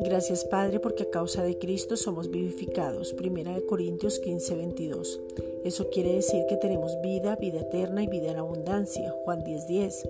Gracias 0.00 0.44
Padre 0.44 0.80
porque 0.80 1.04
a 1.04 1.10
causa 1.10 1.42
de 1.42 1.58
Cristo 1.58 1.96
somos 1.96 2.30
vivificados. 2.30 3.12
Primera 3.14 3.54
de 3.54 3.64
Corintios 3.64 4.18
15, 4.20 4.54
22. 4.54 5.20
Eso 5.64 5.88
quiere 5.90 6.12
decir 6.12 6.44
que 6.48 6.56
tenemos 6.56 7.00
vida, 7.02 7.36
vida 7.36 7.60
eterna 7.60 8.02
y 8.02 8.06
vida 8.06 8.30
en 8.30 8.36
abundancia. 8.36 9.10
Juan 9.24 9.42
10, 9.42 9.66
10. 9.66 10.08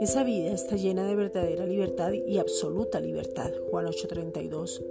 Esa 0.00 0.22
vida 0.22 0.52
está 0.52 0.76
llena 0.76 1.08
de 1.08 1.16
verdadera 1.16 1.66
libertad 1.66 2.12
y 2.12 2.38
absoluta 2.38 3.00
libertad. 3.00 3.50
Juan 3.68 3.86
8, 3.86 4.06
32. 4.06 4.84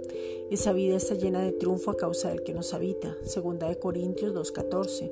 Esa 0.50 0.74
vida 0.74 0.96
está 0.96 1.14
llena 1.14 1.42
de 1.42 1.52
triunfo 1.52 1.90
a 1.90 1.96
causa 1.96 2.28
del 2.28 2.42
que 2.42 2.52
nos 2.52 2.74
habita. 2.74 3.16
Segunda 3.24 3.70
de 3.70 3.78
Corintios 3.78 4.34
2, 4.34 4.52
14. 4.52 5.10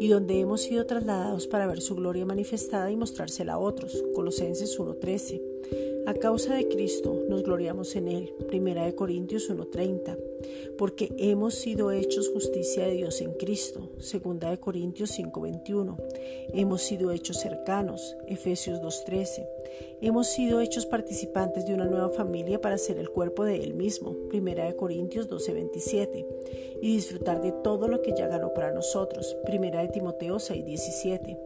Y 0.00 0.08
donde 0.08 0.38
hemos 0.38 0.60
sido 0.60 0.84
trasladados 0.84 1.46
para 1.46 1.66
ver 1.66 1.80
su 1.80 1.94
gloria 1.94 2.26
manifestada 2.26 2.90
y 2.90 2.96
mostrársela 2.96 3.54
a 3.54 3.58
otros. 3.58 4.04
Colosenses 4.14 4.78
1, 4.78 4.96
13. 4.96 5.42
A 6.06 6.12
causa 6.12 6.54
de 6.54 6.68
Cristo 6.68 7.18
nos 7.28 7.42
gloriamos 7.42 7.96
en 7.96 8.08
Él. 8.08 8.32
Primera 8.48 8.84
de 8.84 8.94
Corintios 8.94 9.48
1:30. 9.48 10.16
Porque 10.76 11.12
hemos 11.18 11.54
sido 11.54 11.90
hechos 11.90 12.28
justicia 12.28 12.86
de 12.86 12.92
Dios 12.92 13.20
en 13.20 13.32
Cristo. 13.32 13.90
Segunda 13.98 14.50
de 14.50 14.58
Corintios 14.58 15.10
5:21. 15.10 15.96
Hemos 16.54 16.82
sido 16.82 17.10
hechos 17.10 17.38
cercanos. 17.38 18.16
Efesios 18.26 18.80
2:13. 18.80 19.46
Hemos 20.00 20.28
sido 20.28 20.60
hechos 20.60 20.86
participantes 20.86 21.66
de 21.66 21.74
una 21.74 21.86
nueva 21.86 22.10
familia 22.10 22.60
para 22.60 22.78
ser 22.78 22.98
el 22.98 23.10
cuerpo 23.10 23.44
de 23.44 23.56
Él 23.56 23.74
mismo. 23.74 24.14
Primera 24.28 24.64
de 24.66 24.76
Corintios 24.76 25.28
12:27. 25.28 26.24
Y 26.80 26.94
disfrutar 26.94 27.42
de 27.42 27.50
todo 27.50 27.88
lo 27.88 28.00
que 28.02 28.14
ya 28.16 28.28
ganó 28.28 28.54
para 28.54 28.70
nosotros. 28.70 29.36
Primera 29.44 29.82
de 29.82 29.88
Timoteo 29.88 30.38
6:17. 30.38 31.36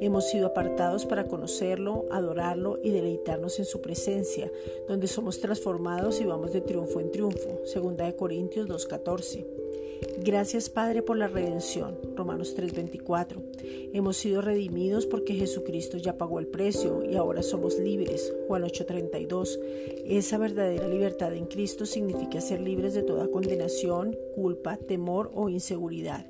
Hemos 0.00 0.28
sido 0.28 0.48
apartados 0.48 1.06
para 1.06 1.28
conocerlo, 1.28 2.06
adorarlo 2.10 2.78
y 2.82 2.90
deleitarnos 2.90 3.58
en 3.58 3.64
su 3.64 3.80
presencia, 3.80 4.50
donde 4.88 5.06
somos 5.06 5.38
transformados 5.40 6.20
y 6.20 6.24
vamos 6.24 6.52
de 6.52 6.60
triunfo 6.60 7.00
en 7.00 7.12
triunfo. 7.12 7.60
Segunda 7.64 8.06
de 8.06 8.16
Corintios 8.32 8.66
2.14. 8.66 9.44
Gracias 10.24 10.70
Padre 10.70 11.02
por 11.02 11.18
la 11.18 11.28
redención. 11.28 11.98
Romanos 12.16 12.54
3:24. 12.56 13.42
Hemos 13.92 14.16
sido 14.16 14.40
redimidos 14.40 15.04
porque 15.04 15.34
Jesucristo 15.34 15.98
ya 15.98 16.16
pagó 16.16 16.38
el 16.38 16.46
precio 16.46 17.02
y 17.04 17.16
ahora 17.16 17.42
somos 17.42 17.78
libres. 17.78 18.32
Juan 18.48 18.62
8:32. 18.64 19.60
Esa 20.06 20.38
verdadera 20.38 20.88
libertad 20.88 21.34
en 21.34 21.44
Cristo 21.44 21.84
significa 21.84 22.40
ser 22.40 22.62
libres 22.62 22.94
de 22.94 23.02
toda 23.02 23.28
condenación, 23.28 24.16
culpa, 24.34 24.78
temor 24.78 25.30
o 25.34 25.50
inseguridad. 25.50 26.24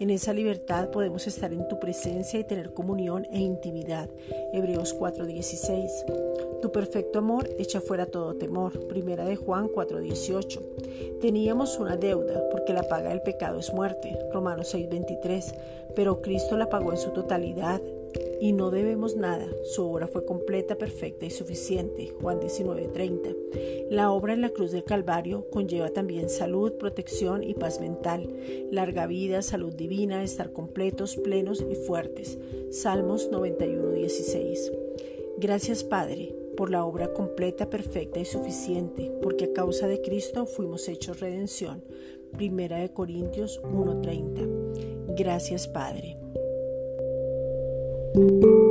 En 0.00 0.10
esa 0.10 0.32
libertad 0.32 0.90
podemos 0.90 1.26
estar 1.28 1.52
en 1.52 1.68
tu 1.68 1.78
presencia 1.78 2.40
y 2.40 2.44
tener 2.44 2.72
comunión 2.72 3.26
e 3.30 3.38
intimidad. 3.38 4.08
Hebreos 4.52 4.92
4:16. 4.92 6.04
Tu 6.60 6.72
perfecto 6.72 7.20
amor 7.20 7.48
echa 7.58 7.80
fuera 7.80 8.06
todo 8.06 8.34
temor. 8.34 8.88
Primera 8.88 9.24
de 9.24 9.36
Juan 9.36 9.68
4:18. 9.68 10.60
Teníamos 11.20 11.78
una 11.78 11.96
deuda 11.96 12.42
porque 12.50 12.72
la 12.72 12.88
paga 12.88 13.10
del 13.10 13.22
pecado 13.22 13.60
es 13.60 13.72
muerte. 13.72 14.18
Romanos 14.32 14.74
6:23. 14.74 15.54
Pero 15.94 16.20
Cristo 16.20 16.56
la 16.56 16.68
pagó 16.68 16.90
en 16.90 16.98
su 16.98 17.10
totalidad 17.10 17.80
y 18.44 18.52
no 18.52 18.70
debemos 18.70 19.16
nada. 19.16 19.46
Su 19.62 19.86
obra 19.86 20.06
fue 20.06 20.26
completa, 20.26 20.76
perfecta 20.76 21.24
y 21.24 21.30
suficiente. 21.30 22.12
Juan 22.20 22.40
19:30. 22.40 23.34
La 23.88 24.12
obra 24.12 24.34
en 24.34 24.42
la 24.42 24.50
cruz 24.50 24.70
del 24.70 24.84
Calvario 24.84 25.48
conlleva 25.48 25.88
también 25.88 26.28
salud, 26.28 26.74
protección 26.74 27.42
y 27.42 27.54
paz 27.54 27.80
mental, 27.80 28.28
larga 28.70 29.06
vida, 29.06 29.40
salud 29.40 29.72
divina, 29.72 30.22
estar 30.22 30.52
completos, 30.52 31.16
plenos 31.16 31.64
y 31.70 31.74
fuertes. 31.74 32.38
Salmos 32.70 33.30
91:16. 33.32 34.70
Gracias 35.38 35.82
Padre 35.82 36.34
por 36.54 36.68
la 36.68 36.84
obra 36.84 37.14
completa, 37.14 37.70
perfecta 37.70 38.20
y 38.20 38.26
suficiente, 38.26 39.10
porque 39.22 39.46
a 39.46 39.52
causa 39.54 39.88
de 39.88 40.02
Cristo 40.02 40.44
fuimos 40.44 40.86
hechos 40.88 41.20
redención. 41.20 41.82
Primera 42.36 42.76
de 42.76 42.92
Corintios 42.92 43.62
1:30. 43.72 44.42
Gracias 45.16 45.66
Padre. 45.66 46.18
Thank 48.14 48.44
you 48.44 48.63